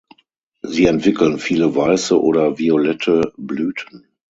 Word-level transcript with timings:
Sie 0.63 0.87
entwickeln 0.87 1.37
viele 1.37 1.75
weiße 1.75 2.19
oder 2.19 2.57
violette 2.57 3.33
Blüten. 3.37 4.07